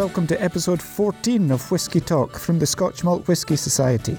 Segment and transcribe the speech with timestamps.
[0.00, 4.18] Welcome to episode 14 of Whisky Talk from the Scotch Malt Whisky Society.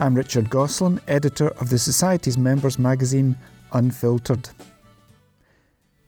[0.00, 3.34] I'm Richard Goslan, editor of the Society's members magazine,
[3.72, 4.50] Unfiltered.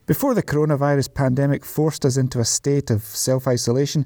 [0.04, 4.04] Before the coronavirus pandemic forced us into a state of self isolation,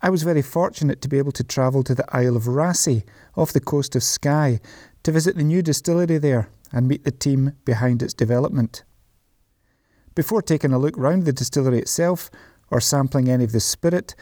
[0.00, 3.02] I was very fortunate to be able to travel to the Isle of Raasay
[3.34, 4.60] off the coast of Skye
[5.02, 8.84] to visit the new distillery there and meet the team behind its development.
[10.14, 12.30] Before taking a look round the distillery itself
[12.70, 14.14] or sampling any of the spirit,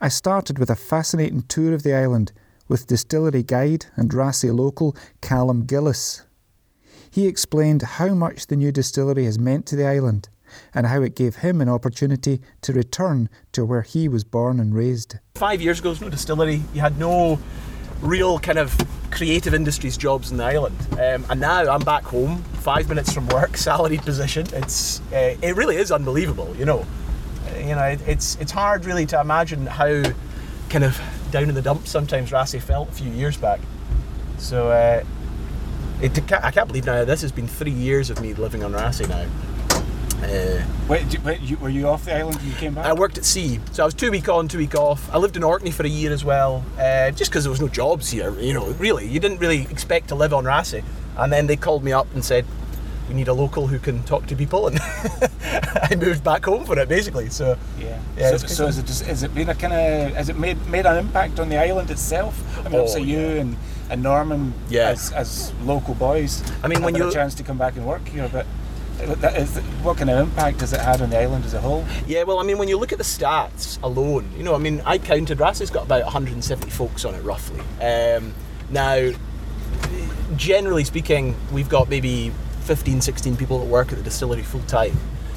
[0.00, 2.32] I started with a fascinating tour of the island
[2.68, 6.22] with distillery guide and Raasay local Callum Gillis.
[7.10, 10.28] He explained how much the new distillery has meant to the island
[10.74, 14.74] and how it gave him an opportunity to return to where he was born and
[14.74, 15.16] raised.
[15.34, 16.62] Five years ago, there was no distillery.
[16.74, 17.38] You had no
[18.00, 18.76] real kind of
[19.10, 20.76] creative industries jobs in the island.
[20.92, 24.46] Um, and now I'm back home, five minutes from work, salaried position.
[24.52, 26.86] It's uh, it really is unbelievable, you know.
[27.62, 30.02] You know, it, it's it's hard really to imagine how
[30.68, 33.60] kind of down in the dumps sometimes Raasay felt a few years back.
[34.38, 35.04] So uh,
[36.00, 39.08] it, I can't believe now this has been three years of me living on Raasay
[39.08, 39.26] now.
[40.22, 42.86] Uh, wait, wait you, were you off the island when you came back?
[42.86, 45.12] I worked at sea, so I was two week on, two week off.
[45.12, 47.66] I lived in Orkney for a year as well, uh, just because there was no
[47.66, 48.38] jobs here.
[48.38, 50.84] You know, really, you didn't really expect to live on Raasay.
[51.16, 52.46] And then they called me up and said,
[53.08, 54.78] "We need a local who can talk to people," and
[55.90, 57.30] I moved back home for it, basically.
[57.30, 58.36] So yeah, yeah.
[58.36, 60.86] So, so is it just, is it been a kind of has it made made
[60.86, 62.34] an impact on the island itself?
[62.58, 63.18] I mean, oh, obviously yeah.
[63.18, 63.56] you and
[63.90, 64.88] and Norman yeah.
[64.88, 66.42] as, as local boys.
[66.62, 68.46] I mean, when you a chance to come back and work here, but
[69.82, 71.84] what kind of impact has it had on the island as a whole?
[72.06, 74.80] Yeah, well, I mean, when you look at the stats alone, you know, I mean,
[74.84, 77.60] I counted Raasay's got about 170 folks on it roughly.
[77.80, 78.34] Um,
[78.70, 79.10] now,
[80.36, 82.32] generally speaking, we've got maybe
[82.62, 84.96] 15, 16 people that work at the distillery full time.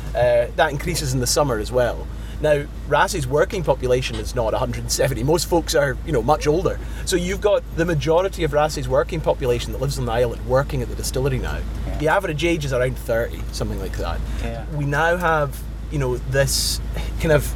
[0.09, 2.07] Uh, that increases in the summer as well.
[2.41, 5.23] Now, Raasay's working population is not 170.
[5.23, 6.79] Most folks are, you know, much older.
[7.05, 10.81] So you've got the majority of Raasay's working population that lives on the island working
[10.81, 11.59] at the distillery now.
[11.87, 11.97] Yeah.
[11.97, 14.19] The average age is around 30, something like that.
[14.41, 14.65] Yeah.
[14.71, 16.81] We now have, you know, this
[17.19, 17.53] kind of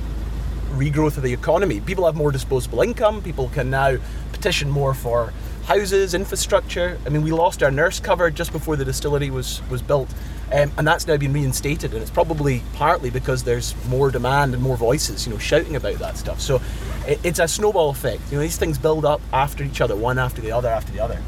[0.72, 1.82] regrowth of the economy.
[1.82, 3.22] People have more disposable income.
[3.22, 3.98] People can now
[4.32, 5.34] petition more for
[5.70, 7.00] houses, infrastructure.
[7.06, 10.10] I mean, we lost our nurse cover just before the distillery was was built.
[10.52, 14.64] Um, and that's now been reinstated, and it's probably partly because there's more demand and
[14.64, 16.42] more voices, you know, shouting about that stuff.
[16.42, 16.60] So
[17.06, 18.24] it, it's a snowball effect.
[18.32, 21.02] You know, these things build up after each other, one after the other after the
[21.02, 21.22] other.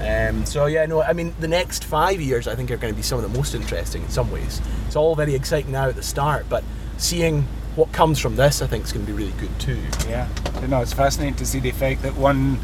[0.00, 2.96] Um, so yeah, no, I mean the next five years I think are going to
[2.96, 4.60] be some of the most interesting in some ways.
[4.86, 6.62] It's all very exciting now at the start, but
[6.98, 7.42] seeing
[7.74, 9.82] what comes from this, I think, is going to be really good too.
[10.08, 10.28] Yeah,
[10.60, 12.60] you know, it's fascinating to see the effect that one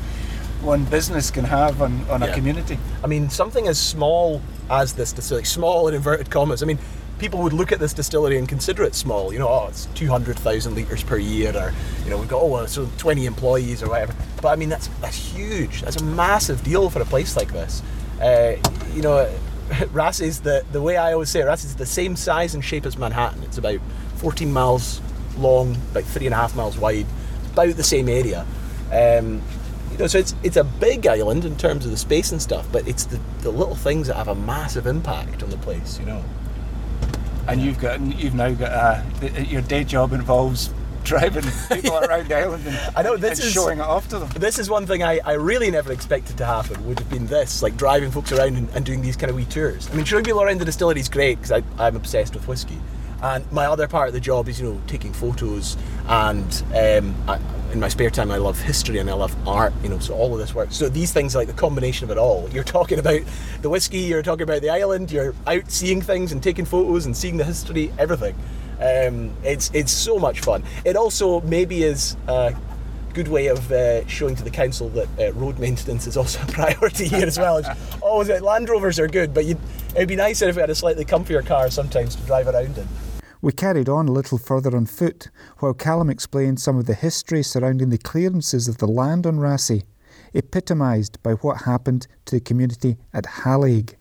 [0.61, 2.29] one business can have on, on yeah.
[2.29, 2.79] a community.
[3.03, 6.63] I mean, something as small as this distillery, small in inverted commas.
[6.63, 6.79] I mean,
[7.19, 9.33] people would look at this distillery and consider it small.
[9.33, 11.73] You know, oh, it's 200,000 litres per year, or,
[12.05, 14.15] you know, we've got, oh, so 20 employees or whatever.
[14.43, 15.83] But I mean, that's, that's huge.
[15.83, 17.83] That's a massive deal for a place like this.
[18.21, 18.57] Uh,
[18.95, 19.31] you know,
[19.69, 22.97] Raasay's the, the way I always say it, is the same size and shape as
[22.97, 23.43] Manhattan.
[23.43, 23.81] It's about
[24.17, 25.01] 14 miles
[25.37, 27.07] long, about three and a half miles wide,
[27.53, 28.47] about the same area.
[28.91, 29.43] Um,
[29.99, 32.71] you know, so it's it's a big island in terms of the space and stuff,
[32.71, 36.07] but it's the, the little things that have a massive impact on the place, you
[36.07, 36.25] know.
[37.49, 40.71] And you've got you've now got uh, your day job involves
[41.03, 41.43] driving
[41.73, 44.29] people around the island and, I know, this is, showing it off to them.
[44.37, 47.63] This is one thing I, I really never expected to happen would have been this,
[47.63, 49.89] like driving folks around and, and doing these kind of wee tours.
[49.91, 52.79] I mean, showing people around the distillery is great because I'm obsessed with whiskey.
[53.23, 55.77] And my other part of the job is, you know, taking photos
[56.09, 57.41] and um, I,
[57.73, 60.33] in my spare time I love history and I love art, you know, so all
[60.33, 60.73] of this work.
[60.73, 62.49] So these things like the combination of it all.
[62.51, 63.21] You're talking about
[63.61, 67.17] the whiskey, you're talking about the island, you're out seeing things and taking photos and
[67.17, 68.35] seeing the history, everything.
[68.81, 70.63] Um, it's it's so much fun.
[70.85, 72.55] It also maybe is a
[73.13, 76.47] good way of uh, showing to the council that uh, road maintenance is also a
[76.47, 77.61] priority here as well.
[78.03, 81.45] oh, Land Rovers are good, but it'd be nicer if we had a slightly comfier
[81.45, 82.87] car sometimes to drive around in.
[83.41, 87.43] We carried on a little further on foot while Callum explained some of the history
[87.43, 89.85] surrounding the clearances of the land on Raasay,
[90.35, 93.95] epitomised by what happened to the community at Hallaig.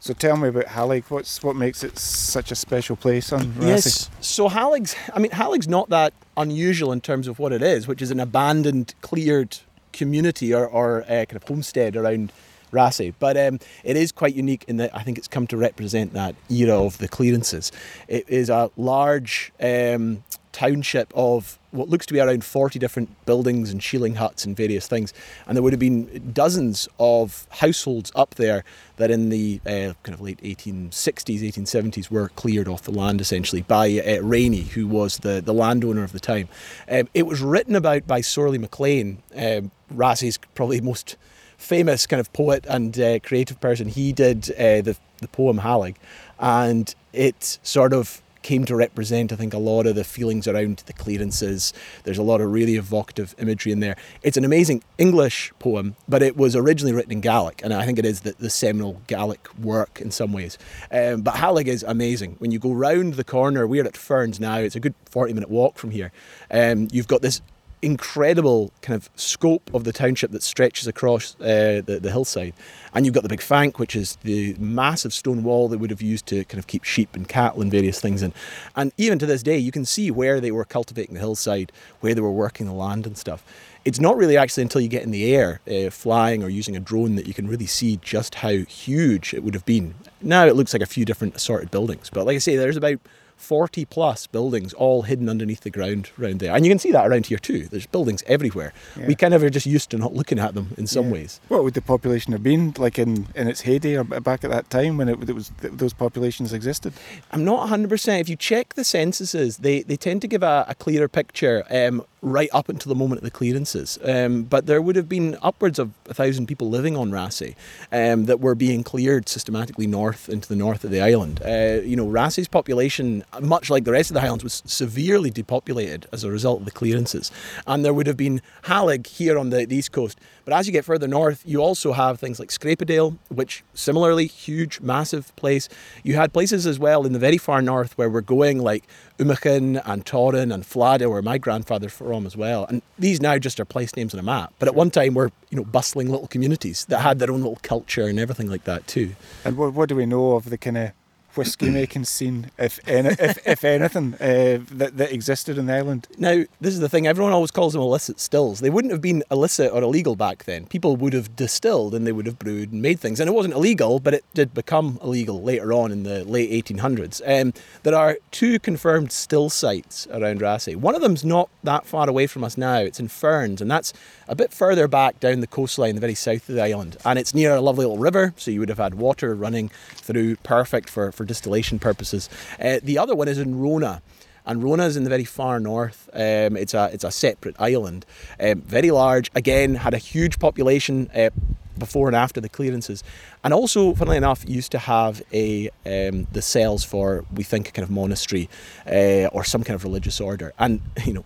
[0.00, 1.04] So tell me about Hallaig.
[1.08, 3.66] What's what makes it such a special place on Raasay?
[3.66, 4.10] Yes.
[4.20, 8.02] So Hallaig's I mean Hallaig's not that unusual in terms of what it is, which
[8.02, 9.58] is an abandoned, cleared
[9.92, 12.32] community or, or uh, kind of homestead around
[12.74, 13.14] Raasay.
[13.18, 16.34] But um, it is quite unique in that I think it's come to represent that
[16.50, 17.72] era of the clearances.
[18.08, 20.22] It is a large um,
[20.54, 24.86] township of what looks to be around 40 different buildings and shieling huts and various
[24.86, 25.12] things.
[25.46, 28.64] And there would have been dozens of households up there
[28.96, 33.62] that in the uh, kind of late 1860s, 1870s were cleared off the land essentially
[33.62, 36.48] by uh, Rainy, who was the, the landowner of the time.
[36.88, 41.16] Um, it was written about by Sorley MacLean, um, Raasay's probably most
[41.56, 43.88] famous kind of poet and uh, creative person.
[43.88, 45.96] He did uh, the, the poem Hallaig,
[46.38, 50.82] and it sort of came to represent, I think, a lot of the feelings around
[50.86, 51.72] the clearances.
[52.04, 53.96] There's a lot of really evocative imagery in there.
[54.22, 57.98] It's an amazing English poem, but it was originally written in Gaelic, and I think
[57.98, 60.58] it is the, the seminal Gaelic work in some ways.
[60.92, 62.36] Um, but Hallaig is amazing.
[62.38, 65.50] When you go round the corner, we're at Ferns now, it's a good 40 minute
[65.50, 66.12] walk from here.
[66.50, 67.40] Um, you've got this
[67.84, 72.54] incredible kind of scope of the township that stretches across uh, the, the hillside.
[72.94, 76.02] And you've got the big fank, which is the massive stone wall they would have
[76.02, 78.32] used to kind of keep sheep and cattle and various things in.
[78.74, 82.14] And even to this day, you can see where they were cultivating the hillside, where
[82.14, 83.44] they were working the land and stuff.
[83.84, 86.80] It's not really actually until you get in the air, uh, flying or using a
[86.80, 89.94] drone, that you can really see just how huge it would have been.
[90.22, 92.98] Now it looks like a few different assorted buildings, but like I say, there's about
[93.36, 96.54] 40 plus buildings all hidden underneath the ground around there.
[96.54, 97.66] And you can see that around here too.
[97.66, 98.72] There's buildings everywhere.
[98.96, 99.06] Yeah.
[99.06, 101.12] We kind of are just used to not looking at them in some yeah.
[101.12, 101.40] ways.
[101.48, 104.70] What would the population have been like in, in its heyday or back at that
[104.70, 106.92] time when it, it was those populations existed?
[107.32, 108.20] I'm not 100%.
[108.20, 111.64] If you check the censuses, they, they tend to give a, a clearer picture.
[111.70, 113.98] Um, right up until the moment of the clearances.
[114.02, 117.54] Um, but there would have been upwards of a thousand people living on Raasay
[117.92, 121.42] um, that were being cleared systematically north into the north of the island.
[121.44, 126.06] Uh, you know, Raasay's population, much like the rest of the Highlands, was severely depopulated
[126.12, 127.30] as a result of the clearances.
[127.66, 130.18] And there would have been Hallaig here on the, the east coast.
[130.44, 134.80] But as you get further north, you also have things like Screapadal, which similarly huge,
[134.80, 135.68] massive place.
[136.02, 138.84] You had places as well in the very far north where we're going, like
[139.18, 142.66] Umachan and Torran and Fladda, where my grandfather's from as well.
[142.66, 144.52] And these now just are place names on a map.
[144.58, 147.58] But at one time were, you know, bustling little communities that had their own little
[147.62, 149.14] culture and everything like that too.
[149.44, 150.92] And what, what do we know of the kind of
[151.36, 156.06] whiskey making scene, if any, if, if anything, uh, that, that existed in the island.
[156.18, 158.60] Now, this is the thing everyone always calls them illicit stills.
[158.60, 160.66] They wouldn't have been illicit or illegal back then.
[160.66, 163.20] People would have distilled and they would have brewed and made things.
[163.20, 167.22] And it wasn't illegal, but it did become illegal later on in the late 1800s.
[167.26, 167.52] Um,
[167.82, 170.76] there are two confirmed still sites around Raasay.
[170.76, 173.92] One of them's not that far away from us now, it's in Ferns, and that's
[174.28, 176.96] a bit further back down the coastline, the very south of the island.
[177.04, 180.36] And it's near a lovely little river, so you would have had water running through,
[180.36, 182.28] perfect for, for distillation purposes.
[182.60, 184.02] Uh, the other one is in Rona.
[184.46, 186.10] And Rona is in the very far north.
[186.12, 188.04] Um, it's a it's a separate island,
[188.38, 189.30] um, very large.
[189.34, 191.30] Again, had a huge population uh,
[191.78, 193.02] before and after the clearances,
[193.42, 197.72] and also, funnily enough, used to have a um, the cells for we think a
[197.72, 198.50] kind of monastery
[198.86, 200.52] uh, or some kind of religious order.
[200.58, 201.24] And you know,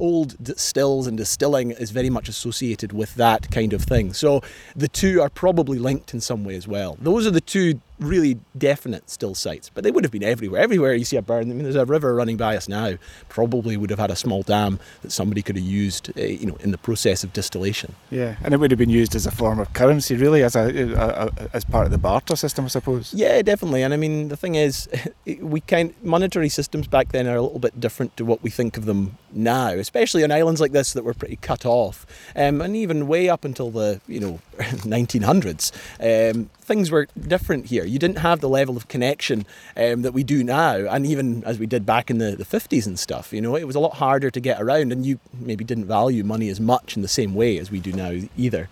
[0.00, 4.12] old stills and distilling is very much associated with that kind of thing.
[4.12, 4.42] So
[4.74, 6.96] the two are probably linked in some way as well.
[7.00, 10.60] Those are the two really definite still sites, but they would have been everywhere.
[10.60, 12.96] Everywhere you see a burn, I mean, there's a river running by us now,
[13.28, 16.56] probably would have had a small dam that somebody could have used, uh, you know,
[16.60, 17.94] in the process of distillation.
[18.10, 20.94] Yeah, and it would have been used as a form of currency, really, as a,
[20.94, 23.12] a, a as part of the barter system, I suppose.
[23.14, 23.82] Yeah, definitely.
[23.82, 24.88] And I mean, the thing is,
[25.40, 28.76] we kind monetary systems back then are a little bit different to what we think
[28.76, 32.76] of them now, especially on islands like this that were pretty cut off, um, and
[32.76, 35.72] even way up until the you know 1900s.
[36.00, 37.84] Um, things were different here.
[37.84, 39.46] You didn't have the level of connection
[39.76, 42.86] um, that we do now, and even as we did back in the, the 50s
[42.86, 43.32] and stuff.
[43.32, 46.24] You know, it was a lot harder to get around, and you maybe didn't value
[46.24, 48.68] money as much in the same way as we do now either.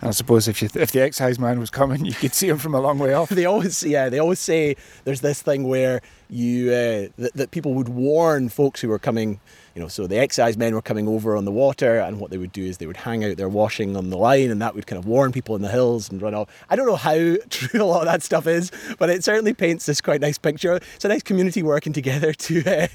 [0.00, 2.74] I suppose if you if the excise man was coming, you could see him from
[2.74, 3.28] a long way off.
[3.30, 6.00] they always yeah they always say there's this thing where
[6.30, 9.40] you uh, that, that people would warn folks who were coming
[9.78, 12.36] you know, so the excise men were coming over on the water, and what they
[12.36, 14.88] would do is they would hang out their washing on the line, and that would
[14.88, 16.48] kind of warn people in the hills and run off.
[16.68, 19.86] I don't know how true a lot of that stuff is, but it certainly paints
[19.86, 20.80] this quite nice picture.
[20.96, 22.88] It's a nice community working together to uh,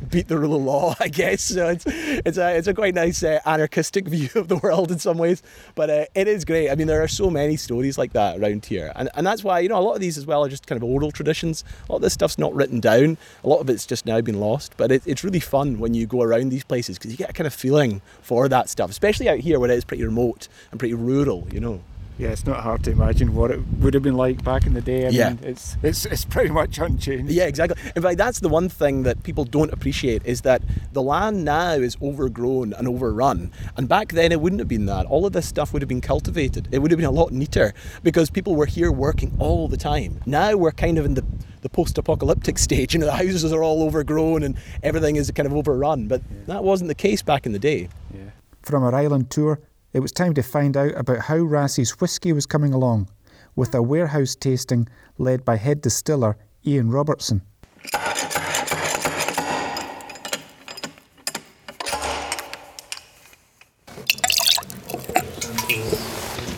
[0.10, 1.42] beat the rule of law, I guess.
[1.42, 4.98] So it's it's a it's a quite nice uh, anarchistic view of the world in
[4.98, 5.40] some ways,
[5.76, 6.68] but uh, it is great.
[6.68, 9.60] I mean, there are so many stories like that around here, and and that's why
[9.60, 11.62] you know a lot of these as well are just kind of oral traditions.
[11.88, 13.18] A lot of this stuff's not written down.
[13.44, 16.08] A lot of it's just now been lost, but it, it's really fun when you
[16.08, 19.28] go around these places because you get a kind of feeling for that stuff, especially
[19.28, 21.80] out here where it is pretty remote and pretty rural, you know.
[22.16, 24.80] Yeah, it's not hard to imagine what it would have been like back in the
[24.80, 25.06] day.
[25.06, 25.30] I yeah.
[25.30, 27.32] mean, it's, it's, it's pretty much unchanged.
[27.32, 27.80] Yeah, exactly.
[27.96, 31.72] In fact, that's the one thing that people don't appreciate is that the land now
[31.72, 33.50] is overgrown and overrun.
[33.76, 35.06] And back then, it wouldn't have been that.
[35.06, 36.68] All of this stuff would have been cultivated.
[36.70, 40.20] It would have been a lot neater because people were here working all the time.
[40.24, 41.24] Now we're kind of in the
[41.62, 42.92] the post-apocalyptic stage.
[42.94, 46.06] You know, the houses are all overgrown and everything is kind of overrun.
[46.06, 46.42] But yeah.
[46.46, 47.88] that wasn't the case back in the day.
[48.12, 48.30] Yeah.
[48.62, 49.60] From our island tour,
[49.94, 53.08] it was time to find out about how Raasay's whisky was coming along,
[53.54, 56.36] with a warehouse tasting led by head distiller
[56.66, 57.42] Ian Robertson.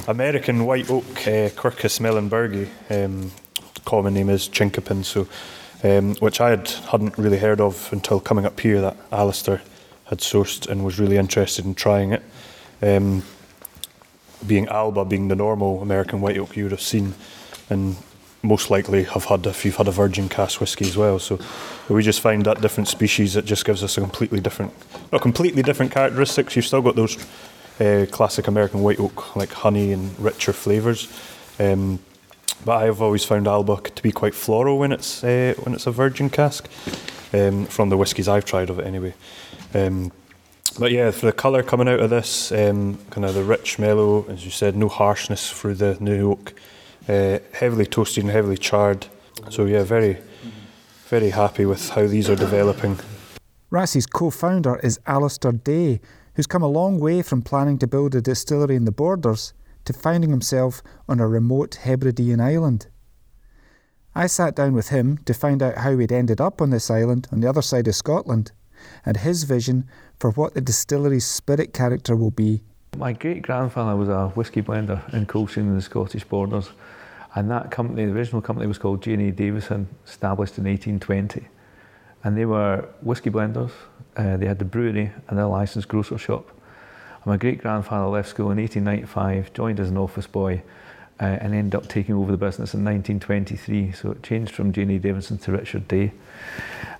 [0.09, 2.69] American white oak uh, Quercus muehlenbergii.
[2.91, 3.33] Um,
[3.85, 5.29] common name is chinkapin, so
[5.85, 8.81] um, which I had, hadn't really heard of until coming up here.
[8.81, 9.61] That Alistair
[10.05, 12.23] had sourced and was really interested in trying it.
[12.83, 13.23] Um,
[14.47, 17.15] being Alba, being the normal American white oak you would have seen,
[17.71, 17.97] and
[18.43, 21.19] most likely have had if you've had a virgin cask whisky as well.
[21.19, 21.39] So
[21.89, 24.73] we just find that different species that just gives us a completely different,
[25.13, 26.55] not completely different characteristics.
[26.55, 27.17] You've still got those
[27.81, 31.09] uh, classic American white oak, like honey and richer flavours.
[31.59, 31.99] Um,
[32.65, 35.87] but I have always found Alba to be quite floral when it's uh, when it's
[35.87, 36.69] a virgin cask.
[37.33, 39.13] Um, from the whiskies I've tried of it anyway.
[39.75, 40.13] Um,
[40.71, 44.27] but yeah, for the colour coming out of this, um, kind of the rich, mellow,
[44.29, 46.55] as you said, no harshness through the new oak,
[47.09, 49.07] uh, heavily toasted and heavily charred.
[49.51, 50.19] So yeah, very,
[51.09, 52.99] very happy with how these are developing.
[53.71, 56.01] Raasay's co-founder is Alistair Day,
[56.35, 59.53] who's come a long way from planning to build a distillery in the borders
[59.85, 62.89] to finding himself on a remote Hebridean island.
[64.15, 67.29] I sat down with him to find out how he'd ended up on this island
[67.31, 68.53] on the other side of Scotland
[69.05, 72.63] and his vision for what the distillery's spirit character will be.
[72.97, 76.71] My great grandfather was a whisky blender in Coldstream in the Scottish borders,
[77.35, 81.49] and that company, the original company, was called J&A Davison, established in 1820.
[82.25, 83.73] And they were whisky blenders,
[84.17, 86.49] uh, they had the brewery and a licensed grocer shop.
[87.17, 90.63] And my great grandfather left school in 1895, joined as an office boy,
[91.21, 93.93] uh, and ended up taking over the business in 1923.
[93.93, 96.13] So it changed from J&A Davison to Richard Day.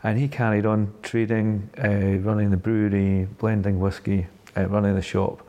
[0.03, 5.47] And he carried on trading, uh, running the brewery, blending whisky, uh, running the shop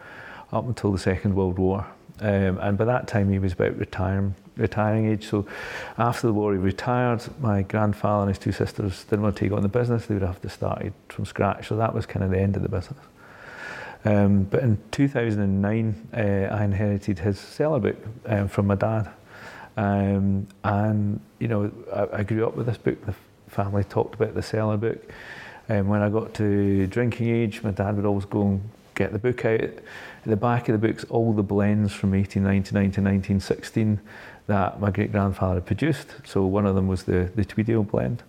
[0.52, 1.86] up until the Second World War.
[2.20, 5.28] Um, and by that time he was about retiring, retiring age.
[5.28, 5.46] So
[5.98, 7.24] after the war, he retired.
[7.40, 10.08] My grandfather and his two sisters didn't want to take on the business.
[10.08, 11.68] They would have to start from scratch.
[11.68, 13.00] So that was kind of the end of the business.
[14.08, 19.10] Um, but in 2009, uh, I inherited his cellar book um, from my dad.
[19.76, 23.06] Um, and, you know, I, I, grew up with this book.
[23.06, 23.14] The
[23.50, 25.12] family talked about the cellar book.
[25.68, 29.12] And um, when I got to drinking age, my dad would always go and get
[29.12, 29.60] the book out.
[29.60, 29.84] At
[30.26, 34.00] the back of the book's all the blends from 1899 to 1916
[34.48, 36.16] that my great grandfather had produced.
[36.24, 38.24] So one of them was the, the blend.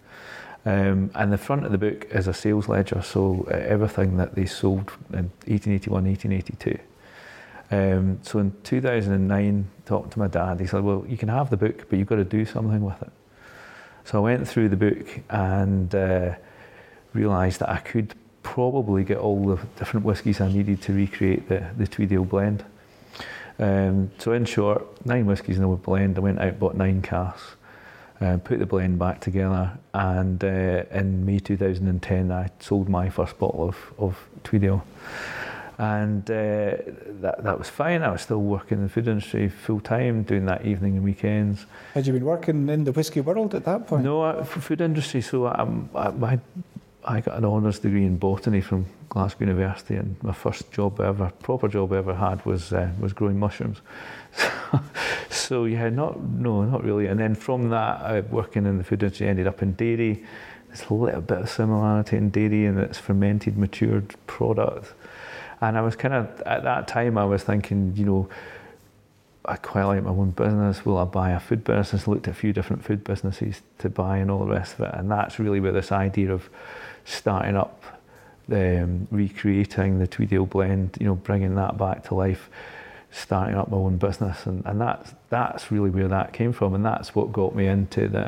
[0.67, 4.35] Um, and the front of the book is a sales ledger, so uh, everything that
[4.35, 6.79] they sold in 1881, 1882.
[7.71, 10.61] Um, so in 2009, talked to my dad.
[10.61, 13.01] He said, "Well, you can have the book, but you've got to do something with
[13.03, 13.13] it."
[14.05, 16.35] So I went through the book and uh,
[17.13, 21.67] realised that I could probably get all the different whiskies I needed to recreate the
[21.77, 22.65] the Tweeddale blend.
[23.59, 26.17] Um, so in short, nine whiskies in a blend.
[26.17, 27.57] I went out bought nine casks,
[28.21, 33.39] uh, put the blend back together, and uh, in May 2010 I sold my first
[33.39, 34.83] bottle of, of Tweeddale.
[35.79, 36.75] And uh,
[37.21, 38.03] that, that was fine.
[38.03, 41.67] I was still working in the food industry full time, doing that evening and weekends.
[41.95, 44.03] Had you been working in the whisky world at that point?
[44.03, 45.21] No, uh, food industry.
[45.21, 46.41] So um, I, I,
[47.05, 51.31] I got an honours degree in botany from Glasgow University, and my first job ever,
[51.43, 53.81] proper job I ever had was uh, was growing mushrooms.
[55.31, 57.07] so yeah, not no, not really.
[57.07, 60.25] And then from that, uh, working in the food industry, ended up in dairy.
[60.69, 64.93] There's a little bit of similarity in dairy and its fermented, matured product.
[65.61, 68.29] And I was kind of at that time, I was thinking, you know.
[69.45, 70.85] I quite like my own business.
[70.85, 72.07] Will I buy a food business?
[72.07, 74.95] Looked at a few different food businesses to buy and all the rest of it.
[74.95, 76.51] And that's really where this idea of
[77.07, 77.83] starting up,
[78.53, 82.51] um, recreating the Tweeddale blend, you know, bringing that back to life,
[83.11, 86.85] starting up my own business, and, and that's that's really where that came from, and
[86.85, 88.27] that's what got me into the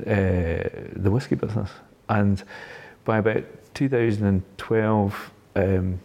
[0.00, 1.70] uh, the whiskey business.
[2.08, 2.42] And
[3.04, 6.00] by about 2012, um,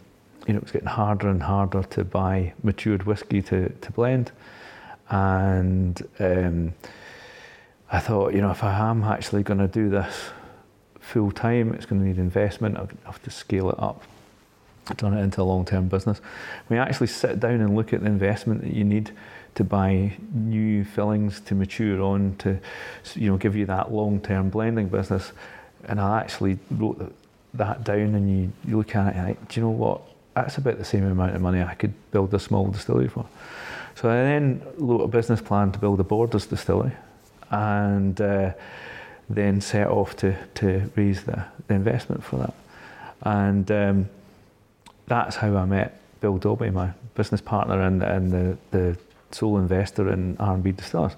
[0.48, 4.32] you know, it was getting harder and harder to buy matured whiskey to to blend,
[5.10, 6.74] and um,
[7.92, 10.32] I thought, you know, if I am actually going to do this
[11.02, 11.74] full time.
[11.74, 12.78] It's going to need investment.
[12.78, 14.04] I have to scale it up,
[14.98, 16.22] turn it into a long term business.
[16.70, 19.12] We actually sit down and look at the investment that you need
[19.56, 22.60] to buy new fillings to mature on to,
[23.16, 25.32] you know, give you that long term blending business.
[25.86, 27.14] And I actually wrote
[27.54, 30.02] that down, and you, you look at it and like, do you know what?
[30.36, 33.26] That's about the same amount of money I could build a small distillery for.
[33.96, 36.94] So I then wrote a business plan to build a borders distillery
[37.50, 38.54] and uh,
[39.30, 42.54] then set off to, to raise the, the investment for that.
[43.24, 44.10] And um,
[45.12, 48.98] that's how I met Bill Dobbie, my business partner and, and the, the
[49.32, 51.18] sole investor in R&B Distillers.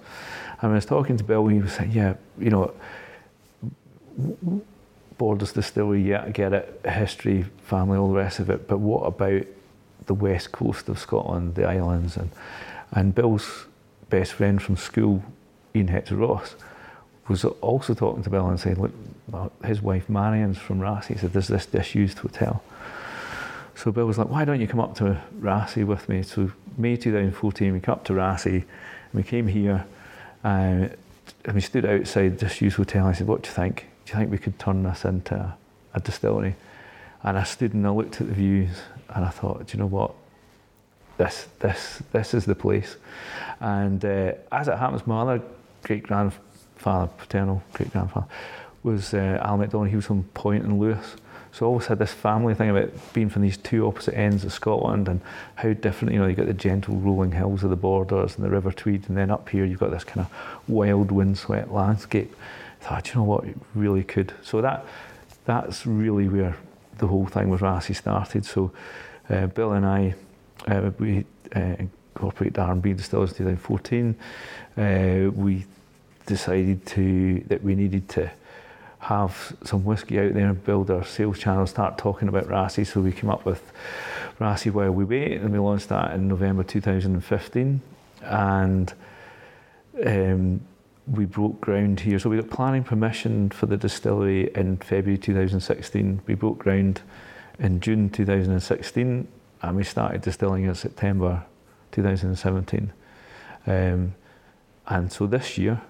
[0.59, 2.73] And I was talking to Bill, he was saying, yeah, you know,
[5.19, 9.01] Borders Distillery, yeah, I get it, history, family, all the rest of it, but what
[9.03, 9.45] about
[10.07, 12.17] the west coast of Scotland, the islands?
[12.17, 12.31] And,
[12.93, 13.67] and Bill's
[14.09, 15.23] best friend from school,
[15.75, 16.55] Ian Hector Ross,
[17.27, 21.09] was also talking to Bill and saying, look, his wife Marion's from Raasay.
[21.09, 22.63] He said, there's this disused hotel.
[23.75, 26.21] So Bill was like, why don't you come up to Raasay with me?
[26.21, 28.65] So May 2014, we come up to Raasay, and
[29.13, 29.85] we came here,
[30.43, 30.87] uh,
[31.45, 33.07] and we stood outside this used hotel.
[33.07, 33.87] I said, what do you think?
[34.05, 35.57] Do you think we could turn this into a,
[35.95, 36.55] a distillery?
[37.23, 39.87] And I stood and I looked at the views, and I thought, do you know
[39.87, 40.13] what?
[41.17, 42.97] This, this, this is the place.
[43.59, 45.41] And uh, as it happens, my other
[45.83, 48.27] great grandfather, paternal great grandfather,
[48.83, 49.89] was uh, Al McDonald.
[49.89, 51.15] He was from Point and Lewis.
[51.53, 54.51] So I always had this family thing about being from these two opposite ends of
[54.51, 55.21] Scotland and
[55.53, 58.49] how different, you know, you've got the gentle rolling hills of the borders and the
[58.49, 62.35] River Tweed, and then up here you've got this kind of wild windswept landscape.
[62.81, 64.33] I thought, you know what, it really could.
[64.41, 64.83] So that
[65.45, 66.57] that's really where
[66.97, 68.45] the whole thing with Raasay started.
[68.45, 68.71] So
[69.29, 70.15] uh, Bill and I,
[70.67, 71.23] uh, we
[71.55, 71.75] uh,
[72.15, 74.15] incorporated R&B Distillers in 2014.
[74.75, 75.65] Uh, we
[76.25, 78.31] decided to that we needed to
[79.03, 82.87] have some whiskey out there and build our sales channel, start talking about Raasay.
[82.87, 83.71] So we came up with
[84.39, 87.81] Raasay While We Wait, and we launched that in November 2015.
[88.21, 88.93] And
[90.05, 90.61] um,
[91.05, 92.17] we broke ground here.
[92.17, 96.21] So we got planning permission for the distillery in February 2016.
[96.25, 97.01] We broke ground
[97.59, 99.27] in June 2016,
[99.61, 101.43] and we started distilling in September
[101.91, 102.93] 2017.
[103.67, 104.15] Um,
[104.87, 105.81] and so this year,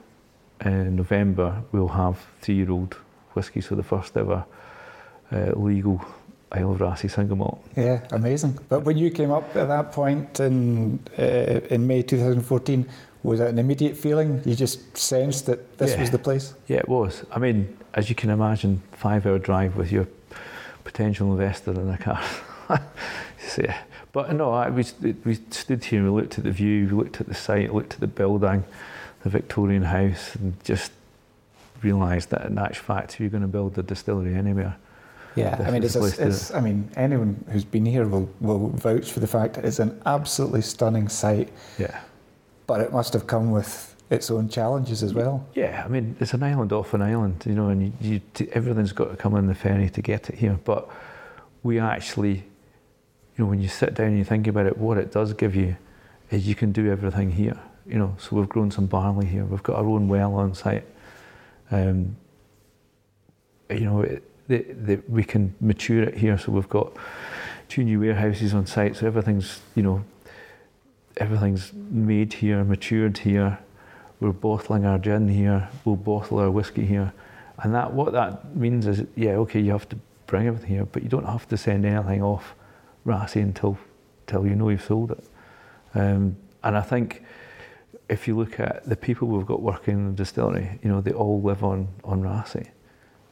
[0.65, 2.95] in November, we'll have three-year-old
[3.33, 4.45] whisky, so the first ever
[5.31, 6.03] uh, legal
[6.51, 7.63] Isle of Raasay single malt.
[7.75, 8.59] Yeah, amazing.
[8.69, 12.87] But when you came up at that point in uh, in May 2014,
[13.23, 14.41] was it an immediate feeling?
[14.45, 16.01] You just sensed that this yeah.
[16.01, 16.53] was the place?
[16.67, 17.25] Yeah, it was.
[17.31, 20.07] I mean, as you can imagine, five-hour drive with your
[20.83, 22.21] potential investor in a car.
[23.57, 23.77] yeah.
[24.11, 24.85] But no, I, we,
[25.25, 27.95] we stood here and we looked at the view, we looked at the site, looked
[27.95, 28.63] at the building,
[29.23, 30.91] the Victorian house, and just
[31.81, 34.75] realised that in actual fact, if you're going to build a distillery anywhere,
[35.35, 39.11] yeah, I mean, it's, a, it's I mean, anyone who's been here will, will vouch
[39.11, 41.49] for the fact that it's an absolutely stunning site.
[41.79, 42.01] Yeah.
[42.67, 45.45] But it must have come with its own challenges as well.
[45.55, 48.91] Yeah, I mean, it's an island off an island, you know, and you, you, everything's
[48.91, 50.59] got to come on the ferry to get it here.
[50.63, 50.87] But
[51.63, 52.43] we actually, you
[53.39, 55.75] know, when you sit down and you think about it, what it does give you
[56.29, 57.57] is you can do everything here.
[57.85, 59.45] You know, so we've grown some barley here.
[59.45, 60.85] We've got our own well on site.
[61.71, 62.15] Um,
[63.69, 66.37] you know, it, the, the, we can mature it here.
[66.37, 66.93] So we've got
[67.67, 68.95] two new warehouses on site.
[68.95, 70.03] So everything's, you know,
[71.17, 73.59] everything's made here, matured here.
[74.19, 75.69] We're bottling our gin here.
[75.83, 77.13] We'll bottle our whiskey here.
[77.59, 81.03] And that what that means is, yeah, okay, you have to bring everything here, but
[81.03, 82.55] you don't have to send anything off
[83.05, 83.77] Raasay until,
[84.25, 85.23] until you know you've sold it.
[85.93, 87.23] Um, and I think
[88.13, 91.11] if you look at the people we've got working in the distillery, you know, they
[91.11, 92.69] all live on, on Raasay.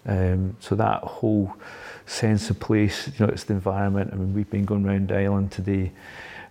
[0.08, 1.54] Um, so that whole
[2.08, 4.10] sense of place, you know, it's the environment.
[4.12, 5.92] I mean, we've been going around the island today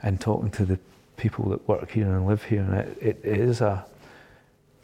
[0.03, 0.79] and talking to the
[1.17, 3.85] people that work here and live here, and it, it is a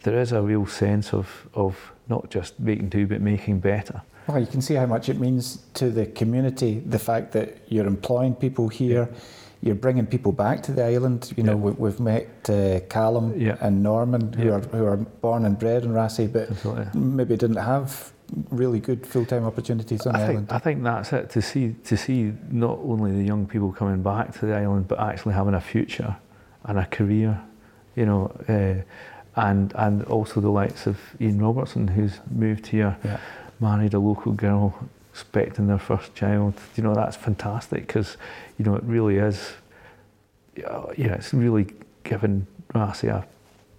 [0.03, 4.01] there is a real sense of of not just making do but making better.
[4.27, 6.79] Well, you can see how much it means to the community.
[6.85, 9.09] The fact that you're employing people here.
[9.11, 9.19] Yeah
[9.61, 11.33] you're bringing people back to the island.
[11.35, 13.57] You know, we, have met uh, Callum yeah.
[13.59, 14.55] and Norman, who yeah.
[14.55, 16.99] are who are born and bred in Raasay, but Absolutely.
[16.99, 18.11] maybe didn't have
[18.49, 20.51] really good full time opportunities on I the think, island.
[20.51, 24.33] I think that's it to see to see not only the young people coming back
[24.39, 26.15] to the island, but actually having a future
[26.65, 27.41] and a career.
[27.95, 28.31] You know.
[28.47, 28.83] Uh,
[29.39, 33.19] and and also the likes of Ian Robertson, who's moved here, yeah.
[33.59, 34.73] Married a local girl,
[35.11, 36.53] expecting their first child.
[36.75, 38.17] You know that's fantastic because
[38.57, 39.53] you know, it really is,
[40.55, 41.67] yeah, it's really
[42.03, 43.27] given Raasay a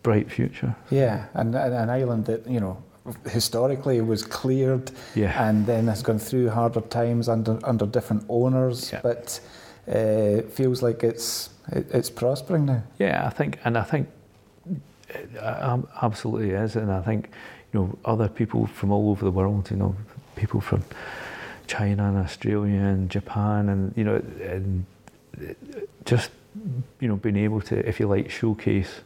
[0.03, 0.75] bright future.
[0.91, 2.83] Yeah, and, and an island that, you know,
[3.29, 5.49] historically was cleared yeah.
[5.49, 9.01] and then has gone through harder times under under different owners, yeah.
[9.03, 9.41] but
[9.89, 12.83] uh, feels like it's it, it's prospering now.
[12.99, 14.09] Yeah, I think, and I think
[15.09, 15.31] it
[16.03, 17.31] absolutely is, and I think
[17.73, 19.95] you know other people from all over the world, you know,
[20.37, 20.85] people from
[21.67, 24.87] China and Australia and Japan and you know and
[26.05, 26.31] just
[27.01, 29.01] you know being able to if you like showcase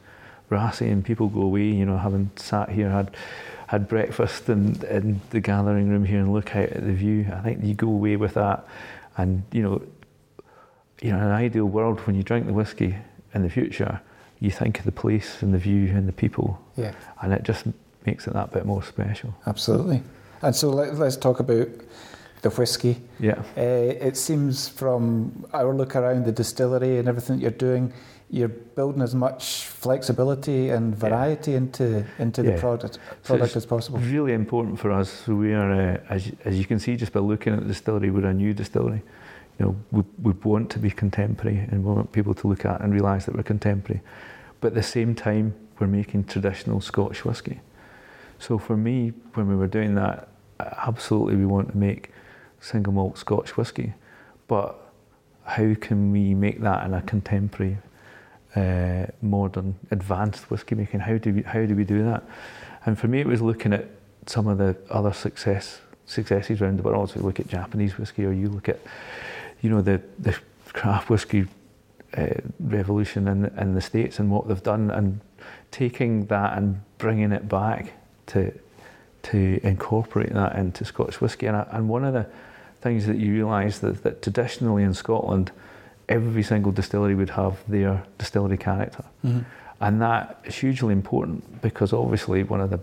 [0.53, 3.16] Raasay and people go away, you know, having sat here, had
[3.66, 7.27] had breakfast in, in the gathering room here and look out at the view.
[7.33, 8.66] I think you go away with that,
[9.16, 9.83] and you know,
[11.01, 12.96] you know, in an ideal world, when you drink the whiskey
[13.35, 14.01] in the future,
[14.40, 16.61] you think of the place and the view and the people.
[16.77, 16.92] Yeah.
[17.22, 17.64] And it just
[18.07, 19.35] makes it that bit more special.
[19.47, 20.03] Absolutely.
[20.43, 21.69] And so let, us talk about
[22.43, 23.01] the whiskey.
[23.21, 23.43] Yeah.
[23.57, 27.93] Uh, it seems from our look around the distillery and everything that you're doing,
[28.31, 31.59] you're building as much flexibility and variety yeah.
[31.59, 32.53] into into yeah.
[32.53, 33.99] the product product so as possible.
[33.99, 35.11] Really important for us.
[35.11, 38.11] So we are, uh, as as you can see, just by looking at the distillery,
[38.11, 39.03] we're a new distillery.
[39.59, 42.81] You know, we, we want to be contemporary, and we want people to look at
[42.81, 44.01] and realise that we're contemporary.
[44.61, 47.61] But at the same time, we're making traditional Scotch whisky.
[48.43, 50.27] So for me, when we were doing that,
[50.59, 52.11] absolutely we want to make
[52.61, 53.95] single malt Scotch whisky,
[54.49, 54.77] but
[55.45, 57.79] how can we make that in a contemporary,
[58.57, 60.99] uh, modern, advanced whisky making?
[60.99, 62.25] How do we how do we do that?
[62.85, 63.89] And for me, it was looking at
[64.27, 67.11] some of the other success successes around the world.
[67.11, 68.81] So you look at Japanese whisky, or you look at,
[69.61, 70.37] you know, the the
[70.73, 71.47] craft whisky
[72.19, 72.27] uh,
[72.59, 75.21] revolution in in the states and what they've done, and
[75.71, 77.93] taking that and bringing it back
[78.27, 78.53] to
[79.23, 81.47] to incorporate that into Scotch whisky.
[81.47, 82.27] And, and one of the
[82.81, 85.53] things that you realise that, that traditionally in Scotland,
[86.09, 89.05] every single distillery would have their distillery character.
[89.25, 89.41] Mm-hmm.
[89.81, 92.81] And that is hugely important because obviously one of the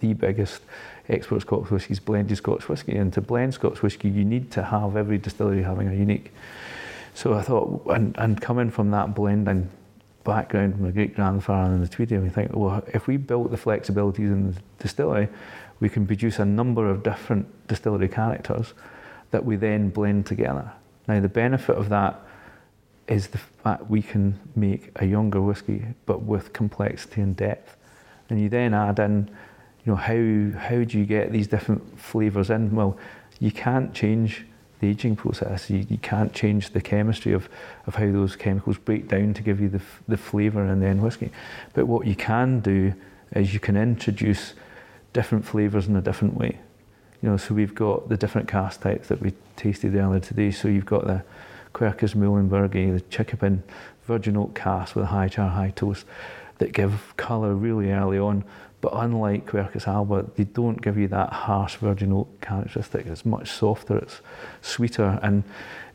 [0.00, 0.60] the biggest
[1.08, 2.96] export Scotch whisky is blended Scotch whisky.
[2.96, 6.32] And to blend Scotch whisky, you need to have every distillery having a unique.
[7.14, 9.70] So I thought, and, and coming from that blending
[10.24, 13.56] background, from the great grandfather and the Tweedy, we think, well, if we built the
[13.56, 15.28] flexibilities in the distillery,
[15.80, 18.74] we can produce a number of different distillery characters
[19.30, 20.72] that we then blend together.
[21.06, 22.20] Now, the benefit of that
[23.06, 27.76] is the fact we can make a younger whiskey, but with complexity and depth.
[28.30, 29.28] And you then add in,
[29.84, 32.74] you know, how how do you get these different flavours in?
[32.74, 32.96] Well,
[33.38, 34.46] you can't change
[34.84, 35.70] the aging process.
[35.70, 37.48] You, you can't change the chemistry of,
[37.86, 41.02] of how those chemicals break down to give you the, the flavour in the end
[41.02, 41.30] whiskey.
[41.72, 42.94] But what you can do
[43.32, 44.54] is you can introduce
[45.12, 46.58] different flavours in a different way.
[47.22, 50.50] You know, so we've got the different cask types that we tasted earlier today.
[50.50, 51.24] So you've got the
[51.72, 53.62] Quercus muehlenbergii, the Chinkapin
[54.06, 56.04] virgin oak cask with a high char, high toast
[56.58, 58.44] that give colour really early on.
[58.84, 63.06] But unlike Quercus alba, they don't give you that harsh virgin oak characteristic.
[63.06, 64.20] It's much softer, it's
[64.60, 65.42] sweeter, and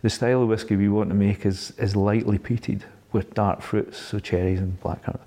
[0.02, 4.00] the style of whiskey we want to make is, is lightly peated with dark fruits,
[4.00, 5.20] so cherries and blackcurrant.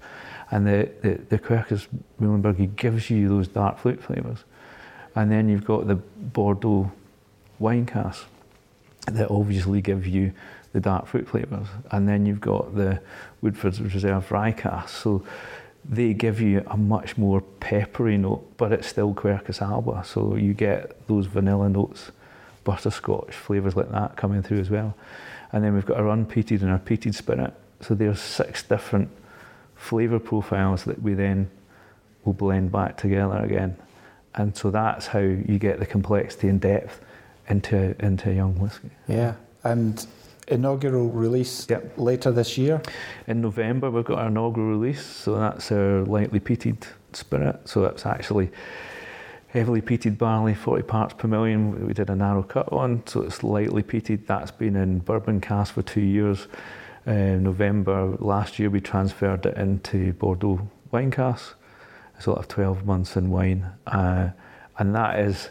[0.51, 1.87] And the, the, the Quercus
[2.21, 4.39] muehlenbergii gives you those dark fruit flavours.
[5.15, 6.91] And then you've got the Bordeaux
[7.61, 8.27] wine casks
[9.07, 10.33] that obviously give you
[10.73, 11.69] the dark fruit flavours.
[11.93, 13.01] And then you've got the
[13.41, 14.91] Woodford's Reserve rye casks.
[15.01, 15.25] So
[15.85, 20.03] they give you a much more peppery note, but it's still Quercus alba.
[20.05, 22.13] So you get those vanilla notes,
[22.65, 24.95] butterscotch, flavours like that coming through as well.
[25.51, 27.53] And then we've got our unpeated and our peated spirit.
[27.81, 29.11] So there's six different
[29.75, 31.51] flavour profiles that we then
[32.25, 33.77] will blend back together again.
[34.35, 37.01] And so that's how you get the complexity and depth
[37.49, 38.91] into into young whiskey.
[39.09, 40.07] Yeah, and
[40.49, 41.93] inaugural release yep.
[41.97, 42.83] later this year.
[43.27, 47.69] In November, we've got our inaugural release, so that's our lightly peated spirit.
[47.69, 48.51] So it's actually
[49.49, 51.87] heavily peated barley, 40 parts per million.
[51.87, 54.27] We did a narrow cut on, so it's lightly peated.
[54.27, 56.49] That's been in bourbon cask for two years.
[57.07, 61.57] Uh, November last year, we transferred it into Bordeaux wine cask
[62.23, 63.73] sort of 12 months in wine.
[63.87, 64.31] Uh,
[64.79, 65.51] and that is,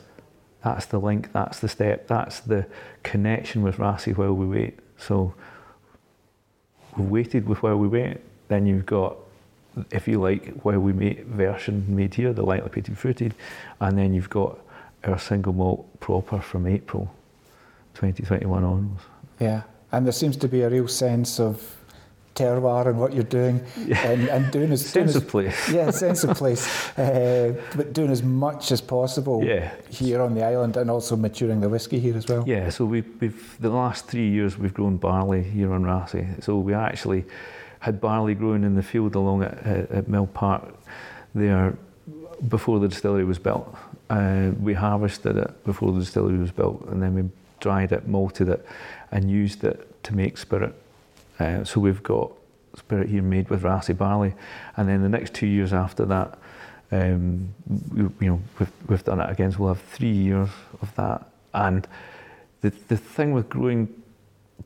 [0.63, 2.65] that's the link, that's the step, that's the
[3.03, 4.79] connection with Raasay while we wait.
[5.01, 5.33] So
[6.95, 9.17] we've waited with while we wait, then you've got,
[9.91, 13.33] if you like, while we wait version made here, the lightly peated fruited,
[13.79, 14.59] and then you've got
[15.03, 17.11] our single malt proper from April
[17.95, 19.01] 2021 onwards.
[19.39, 21.77] Yeah, and there seems to be a real sense of
[22.41, 24.07] terroir and what you're doing yeah.
[24.07, 25.69] and, and doing as sense doing of place.
[25.69, 26.63] Yeah sense of place.
[26.97, 29.71] Uh, but doing as much as possible yeah.
[29.89, 32.43] here on the island and also maturing the whiskey here as well.
[32.47, 36.57] Yeah so we, we've the last three years we've grown barley here on Raasay so
[36.57, 37.25] we actually
[37.79, 40.63] had barley growing in the field along at, at Mill Park
[41.33, 41.75] there
[42.47, 43.75] before the distillery was built.
[44.09, 47.23] Uh, we harvested it before the distillery was built and then we
[47.59, 48.65] dried it malted it
[49.11, 50.73] and used it to make spirit
[51.39, 52.31] uh, so we've got
[52.75, 54.33] spirit here made with Raasay barley,
[54.77, 56.37] and then the next two years after that,
[56.91, 57.53] um,
[57.93, 59.51] we, you know, we've, we've done it again.
[59.51, 60.49] So we'll have three years
[60.81, 61.27] of that.
[61.53, 61.87] And
[62.61, 63.89] the the thing with growing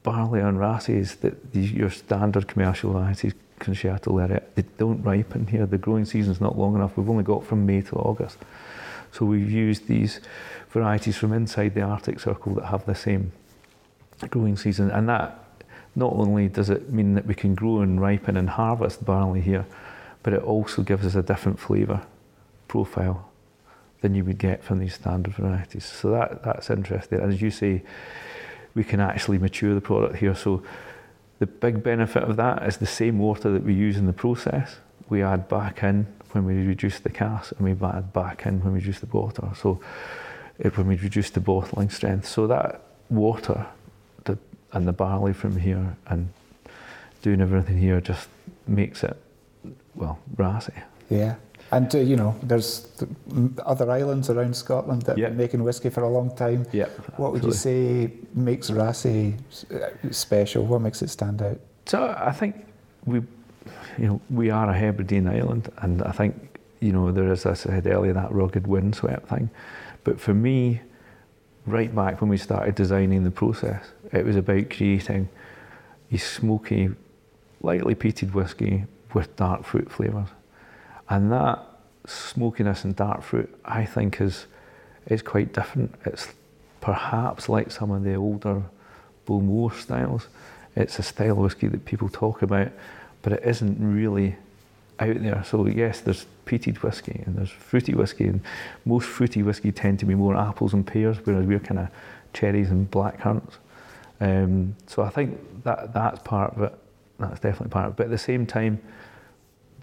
[0.04, 5.66] barley on Raasay is that your standard commercial varieties Concerto Laureate, they don't ripen here.
[5.66, 6.98] The growing season's not long enough.
[6.98, 8.38] We've only got from May to August.
[9.12, 10.20] So we've used these
[10.70, 13.32] varieties from inside the Arctic Circle that have the same
[14.30, 14.92] growing season.
[14.92, 15.45] And that
[15.96, 19.66] not only does it mean that we can grow and ripen and harvest barley here,
[20.24, 22.06] but it also gives us a different flavour
[22.68, 23.30] profile
[24.02, 25.86] than you would get from these standard varieties.
[25.86, 27.20] So that, that's interesting.
[27.22, 27.84] And as you say,
[28.74, 30.36] we can actually mature the product here.
[30.36, 30.64] So
[31.40, 34.78] the big benefit of that is the same water that we use in the process,
[35.10, 38.74] we add back in when we reduce the cask and we add back in when
[38.74, 39.50] we reduce the water.
[39.56, 39.80] So
[40.60, 42.28] it, when we reduce the bottling strength.
[42.28, 43.68] So that water
[44.76, 46.30] and the barley from here and
[47.22, 48.28] doing everything here just
[48.68, 49.18] makes it,
[49.96, 50.74] well, brassy.
[51.10, 51.36] Yeah.
[51.72, 52.88] And uh, you know, there's
[53.66, 55.30] other islands around Scotland that yep.
[55.30, 56.68] have been making whiskey for a long time.
[56.72, 56.86] Yeah.
[57.18, 59.36] What would you say makes Raasay
[59.74, 60.66] uh, special?
[60.66, 61.60] What makes it stand out?
[61.86, 62.68] So I think
[63.06, 63.22] we,
[63.98, 67.66] you know, we are a Hebridean island, and I think you know there is, as
[67.66, 69.50] I said earlier, that rugged windswept thing.
[70.04, 70.82] But for me,
[71.66, 75.30] right back when we started designing the process, it was about creating
[76.12, 76.90] a smoky,
[77.62, 80.30] lightly peated whiskey with dark fruit flavours.
[81.10, 81.60] And that
[82.06, 84.46] smokiness and dark fruit, I think, is
[85.08, 85.94] is quite different.
[86.06, 86.30] It's
[86.82, 88.64] perhaps like some of the older
[89.26, 90.28] Bowmore styles.
[90.76, 92.72] It's a style of whiskey that people talk about,
[93.22, 94.36] but it isn't really
[95.00, 95.44] out there.
[95.44, 98.42] So yes, there's peated whiskey and there's fruity whiskey, and
[98.86, 101.88] most fruity whiskey tend to be more apples and pears, whereas we're kind of
[102.34, 103.58] cherries and black currants.
[104.20, 106.80] Um, so I think that that's part of it.
[107.20, 107.98] That's definitely part of it.
[107.98, 108.82] But at the same time,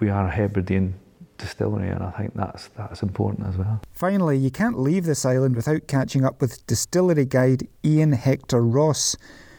[0.00, 0.94] we are a Hebridean
[1.38, 3.80] distillery, and I think that's that's important as well.
[3.92, 9.16] Finally, you can't leave this island without catching up with distillery guide Ian Hector Ross,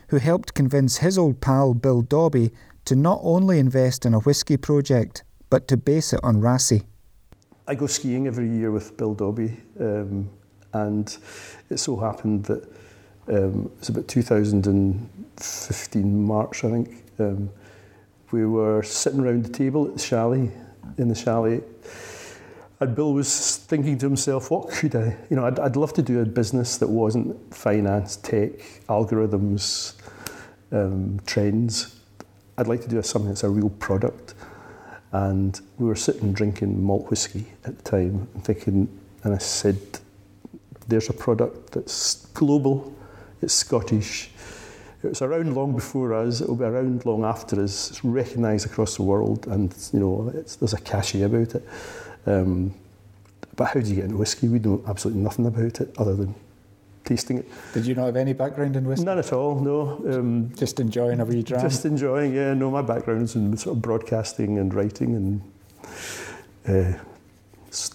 [0.07, 2.51] who helped convince his old pal Bill Dobbie
[2.85, 6.83] to not only invest in a whisky project, but to base it on Raasay.
[7.67, 10.29] I go skiing every year with Bill Dobbie, um,
[10.73, 11.17] and
[11.69, 12.67] it so happened that
[13.27, 17.03] um, it was about 2015 March, I think.
[17.19, 17.49] Um,
[18.31, 20.51] we were sitting around the table at the chalet
[20.97, 21.61] in the chalet.
[22.79, 26.01] And Bill was thinking to himself, what could I, you know, I'd, I'd love to
[26.01, 28.51] do a business that wasn't finance, tech,
[28.89, 29.93] algorithms,
[30.71, 31.99] um, trends.
[32.57, 34.33] I'd like to do something that's a real product.
[35.11, 38.87] And we were sitting drinking malt whiskey at the time and thinking,
[39.23, 39.77] and I said,
[40.87, 42.93] there's a product that's global,
[43.43, 44.31] it's Scottish,
[45.03, 46.39] it was around long before us.
[46.39, 47.91] It will be around long after us.
[47.91, 51.67] It's recognised across the world, and you know, there's a cachet about it.
[52.25, 52.73] Um,
[53.55, 54.47] but how do you get into whiskey?
[54.47, 56.33] We know absolutely nothing about it other than
[57.03, 57.49] tasting it.
[57.73, 59.05] Did you not have any background in whiskey?
[59.05, 59.59] None at all.
[59.59, 60.01] No.
[60.07, 61.61] Um, just enjoying a wee dram.
[61.61, 62.33] Just enjoying.
[62.33, 62.53] Yeah.
[62.53, 65.15] No, my background is in sort of broadcasting and writing
[66.65, 66.97] and uh,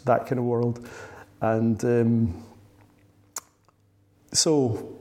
[0.05, 0.87] that kind of world,
[1.41, 2.45] and um,
[4.33, 4.98] so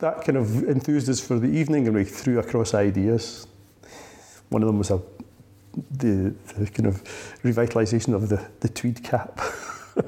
[0.00, 3.46] that kind of enthused us for the evening and we threw across ideas.
[4.48, 5.00] One of them was a,
[5.90, 7.02] the, the kind of
[7.42, 9.40] revitalisation of the, the tweed cap.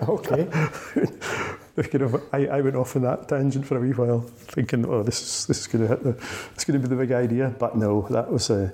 [0.08, 0.48] Okay.
[1.82, 5.02] kind of, I, I went off on that tangent for a wee while, thinking, oh,
[5.02, 6.10] this is this is going to hit the,
[6.54, 7.54] it's going to be the big idea.
[7.58, 8.72] But no, that was a.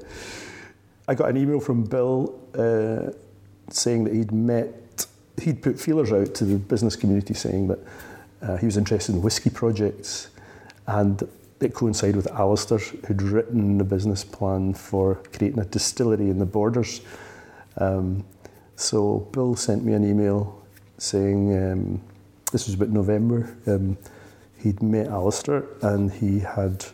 [1.09, 3.13] I got an email from Bill uh,
[3.71, 5.07] saying that he'd met,
[5.41, 7.79] he'd put feelers out to the business community saying that
[8.43, 10.29] uh, he was interested in whisky projects
[10.87, 11.29] and
[11.61, 16.47] it coincided with Alistair, who'd written the business plan for creating a distillery in the
[16.47, 17.01] borders.
[17.79, 18.25] Um,
[18.77, 20.63] so Bill sent me an email
[20.99, 22.01] saying, um,
[22.53, 23.97] this was about November, um,
[24.59, 26.85] he'd met Alistair and he had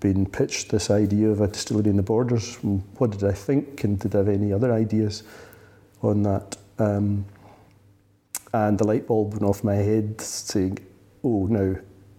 [0.00, 2.56] been pitched this idea of a distillery in the borders.
[2.98, 5.22] What did I think and did I have any other ideas
[6.02, 6.56] on that?
[6.78, 7.24] Um,
[8.52, 10.78] and the light bulb went off my head saying,
[11.24, 11.76] oh, now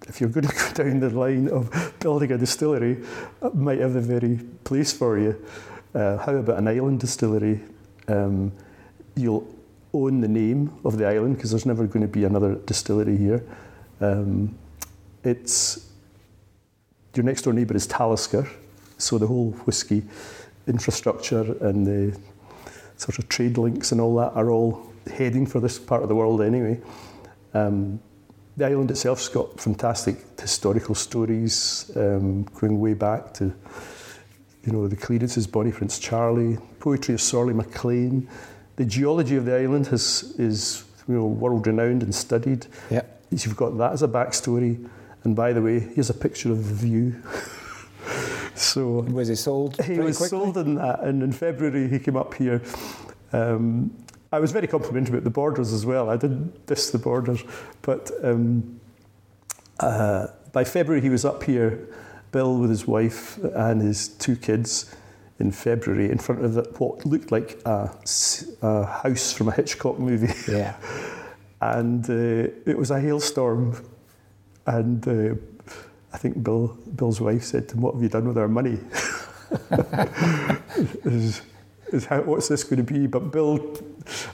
[0.08, 3.04] if you're going to go down the line of building a distillery,
[3.42, 5.44] it might have the very place for you.
[5.94, 7.62] Uh, how about an island distillery?
[8.08, 8.52] Um,
[9.16, 9.48] you'll
[9.94, 13.44] own the name of the island because there's never going to be another distillery here.
[14.02, 14.58] Um,
[15.24, 15.89] it's
[17.13, 18.50] your next door neighbour is Talisker,
[18.98, 20.04] so the whole whisky
[20.68, 22.18] infrastructure and the
[22.98, 26.16] sort of trade links and all that are all heading for this part of the
[26.16, 26.80] world anyway.
[27.54, 28.00] Um,
[28.58, 33.54] the island itself's got fantastic historical stories um, going way back to
[34.66, 38.30] you know the clearances Bonnie Prince Charlie, poetry of Sorley MacLean.
[38.76, 42.68] The geology of the island has is you know world renowned and studied.
[42.89, 43.04] Yeah.
[43.30, 44.88] You've got that as a backstory.
[45.24, 47.22] And by the way, here's a picture of the view.
[48.56, 49.82] so was he sold?
[49.84, 50.38] He was quickly?
[50.38, 52.62] sold in that, and in February he came up here.
[53.32, 53.92] Um,
[54.34, 56.10] I was very complimentary about the borders as well.
[56.10, 57.43] I didn't diss the borders,
[57.84, 58.80] but um,
[59.80, 61.88] uh, by February he was up here,
[62.32, 64.96] Bill with his wife and his two kids
[65.38, 67.96] in February in front of the, what looked like a,
[68.63, 70.34] a, house from a Hitchcock movie.
[70.52, 70.78] Yeah.
[71.62, 73.86] and uh, it was a hailstorm,
[74.65, 75.36] and uh,
[76.12, 78.80] I think Bill Bill's wife said to him, "What have you done with our money?"
[81.06, 81.41] is,
[81.91, 83.06] is how, what's this going to be?
[83.06, 83.60] But Bill,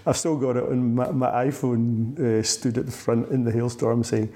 [0.06, 2.20] I've still got it on my, my iPhone.
[2.20, 4.34] Uh, stood at the front in the hailstorm saying,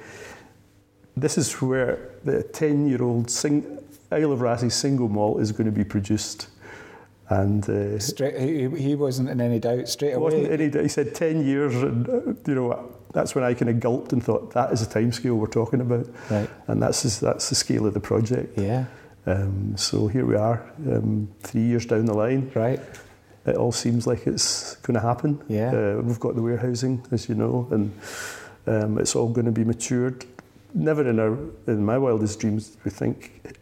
[1.18, 3.80] "This is where the ten-year-old sing,
[4.12, 6.48] Isle of Raasay single malt is going to be produced."
[7.30, 10.46] And uh, straight, he, he wasn't in any doubt straight away.
[10.50, 10.70] Any.
[10.70, 14.24] He said ten years, and uh, you know that's when I kind of gulped and
[14.24, 16.50] thought that is the time scale we're talking about, right?
[16.68, 18.58] And that's just, that's the scale of the project.
[18.58, 18.86] Yeah.
[19.26, 22.52] Um, so here we are, um, three years down the line.
[22.56, 22.80] Right.
[23.46, 25.42] It all seems like it's going to happen.
[25.50, 25.72] Yeah.
[25.72, 27.92] Uh, we've got the warehousing, as you know, and
[28.68, 30.26] um, it's all going to be matured.
[30.74, 33.56] Never in our in my wildest dreams did we think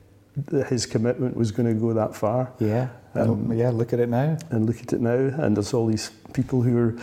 [0.47, 2.53] that his commitment was going to go that far.
[2.59, 2.89] Yeah.
[3.15, 3.69] Um, yeah.
[3.69, 4.37] Look at it now.
[4.49, 6.95] And look at it now, and there's all these people who are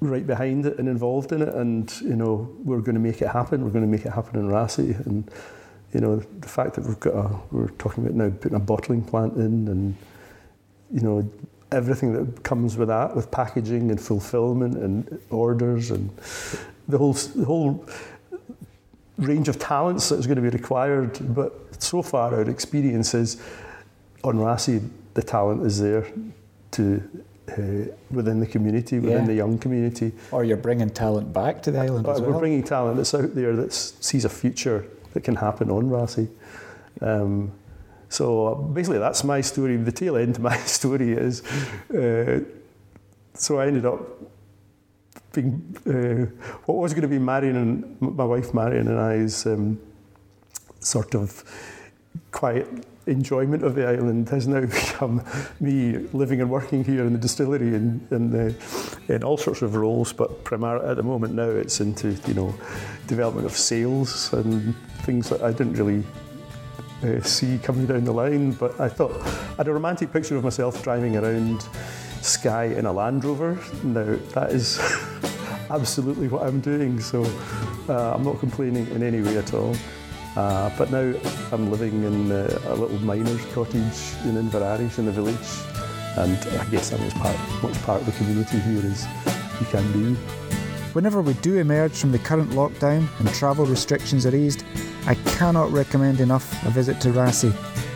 [0.00, 3.28] right behind it and involved in it, and you know we're going to make it
[3.28, 3.64] happen.
[3.64, 5.30] We're going to make it happen in Raasay, and
[5.92, 9.04] you know the fact that we've got a, we're talking about now putting a bottling
[9.04, 9.96] plant in, and
[10.90, 11.30] you know
[11.72, 16.10] everything that comes with that, with packaging and fulfillment and orders and
[16.88, 17.86] the whole the whole
[19.18, 21.18] range of talents that is going to be required.
[21.34, 23.40] But so far, our experience is
[24.24, 26.06] on Raasay, the talent is there
[26.72, 27.02] to
[27.50, 29.26] uh, within the community, within yeah.
[29.26, 30.12] the young community.
[30.30, 32.40] Or you're bringing talent back to the island uh, We're well.
[32.40, 36.28] bringing talent that's out there that sees a future that can happen on Raasay.
[37.00, 37.52] Um,
[38.10, 39.76] so basically, that's my story.
[39.76, 41.42] The tail end to my story is
[41.94, 42.40] uh,
[43.34, 44.00] so I ended up
[45.32, 46.26] being uh,
[46.66, 49.80] what was going to be Marion and my wife Marion and I's um,
[50.80, 51.44] sort of
[52.32, 52.66] quiet
[53.06, 55.24] enjoyment of the island has now become
[55.60, 58.54] me living and working here in the distillery in, in, the,
[59.08, 62.52] in all sorts of roles, but primarily at the moment now it's into you know
[63.06, 66.04] development of sales and things that I didn't really
[67.02, 68.52] uh, see coming down the line.
[68.52, 71.66] But I thought I had a romantic picture of myself driving around
[72.22, 73.58] Skye in a Land Rover.
[73.82, 74.78] Now that is
[75.70, 77.24] absolutely what I'm doing, so
[77.88, 79.74] uh, I'm not complaining in any way at all.
[80.36, 81.12] Uh, but now
[81.50, 85.36] I'm living in uh, a little miner's cottage in Inverarish in the village,
[86.16, 89.06] and I guess I'm as part, much part of the community here as
[89.58, 90.14] you can be.
[90.92, 94.64] Whenever we do emerge from the current lockdown and travel restrictions are eased,
[95.06, 97.54] I cannot recommend enough a visit to Raasay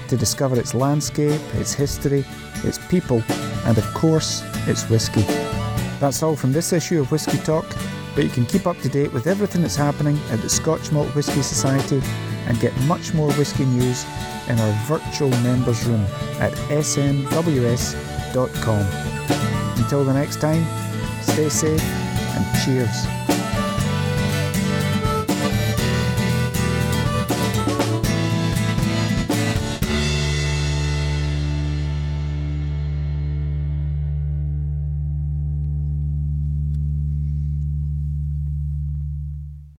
[0.08, 2.24] to discover its landscape, its history,
[2.62, 3.22] its people,
[3.64, 5.22] and of course, its whisky.
[6.00, 7.66] That's all from this issue of Whisky Talk
[8.14, 11.08] but you can keep up to date with everything that's happening at the Scotch Malt
[11.14, 12.00] Whisky Society
[12.46, 14.04] and get much more whisky news
[14.48, 16.04] in our virtual members room
[16.38, 17.26] at smws.com.
[19.82, 20.64] Until the next time,
[21.22, 23.23] stay safe and cheers.